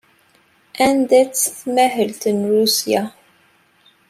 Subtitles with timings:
[0.85, 3.01] Anda-tt tmahelt n Rusya?